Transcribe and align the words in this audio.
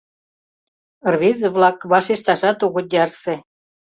Рвезе-влак 1.13 1.77
вашешташат 1.91 2.57
огыт 2.65 2.87
ярсе. 3.03 3.35